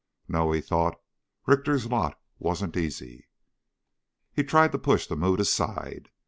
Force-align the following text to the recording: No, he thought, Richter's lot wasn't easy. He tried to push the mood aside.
No, 0.27 0.51
he 0.51 0.61
thought, 0.61 0.99
Richter's 1.45 1.85
lot 1.85 2.19
wasn't 2.39 2.75
easy. 2.75 3.27
He 4.33 4.43
tried 4.43 4.71
to 4.71 4.79
push 4.79 5.05
the 5.05 5.15
mood 5.15 5.39
aside. 5.39 6.09